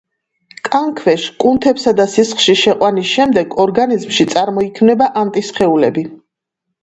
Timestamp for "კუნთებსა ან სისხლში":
1.43-2.55